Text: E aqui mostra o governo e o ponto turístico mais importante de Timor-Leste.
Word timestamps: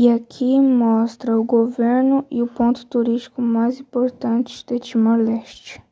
E 0.00 0.08
aqui 0.08 0.60
mostra 0.60 1.36
o 1.36 1.42
governo 1.42 2.24
e 2.30 2.40
o 2.40 2.46
ponto 2.46 2.86
turístico 2.86 3.42
mais 3.42 3.80
importante 3.80 4.64
de 4.64 4.78
Timor-Leste. 4.78 5.82